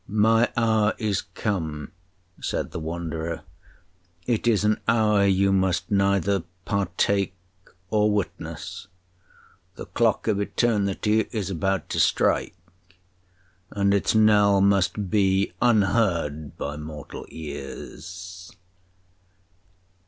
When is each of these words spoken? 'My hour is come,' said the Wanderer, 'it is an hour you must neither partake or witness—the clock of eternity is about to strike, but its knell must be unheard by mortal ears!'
'My 0.07 0.51
hour 0.57 0.95
is 0.97 1.21
come,' 1.21 1.91
said 2.41 2.71
the 2.71 2.79
Wanderer, 2.79 3.41
'it 4.25 4.47
is 4.47 4.63
an 4.63 4.81
hour 4.87 5.25
you 5.27 5.53
must 5.53 5.91
neither 5.91 6.41
partake 6.65 7.35
or 7.91 8.11
witness—the 8.11 9.85
clock 9.85 10.25
of 10.27 10.39
eternity 10.41 11.29
is 11.31 11.51
about 11.51 11.87
to 11.89 11.99
strike, 11.99 12.55
but 13.69 13.93
its 13.93 14.15
knell 14.15 14.59
must 14.59 15.11
be 15.11 15.53
unheard 15.61 16.57
by 16.57 16.77
mortal 16.77 17.27
ears!' 17.29 18.51